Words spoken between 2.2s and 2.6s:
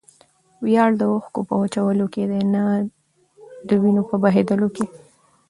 دئ؛